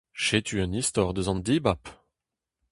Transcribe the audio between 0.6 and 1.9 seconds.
un istor eus an dibab!